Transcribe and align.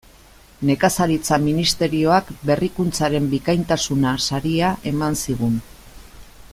Nekazaritza 0.67 1.37
Ministerioak 1.43 2.31
Berrikuntzaren 2.51 3.29
bikaintasuna 3.35 4.15
saria 4.29 4.75
eman 4.95 5.21
zigun. 5.27 5.61